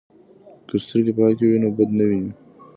[0.67, 2.31] که سترګې پاکې وي نو بد نه ویني.